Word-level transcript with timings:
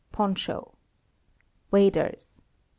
Poncho. 0.11 0.73
Waders 1.69 2.41